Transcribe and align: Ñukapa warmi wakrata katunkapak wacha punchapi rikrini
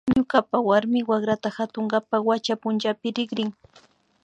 Ñukapa 0.15 0.57
warmi 0.67 0.99
wakrata 1.09 1.49
katunkapak 1.57 2.21
wacha 2.29 2.53
punchapi 2.61 3.07
rikrini 3.15 3.53